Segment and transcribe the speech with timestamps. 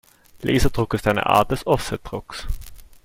[0.41, 2.47] Laserdruck ist eine Art des Offsetdrucks.